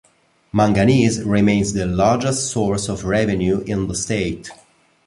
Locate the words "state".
3.93-4.49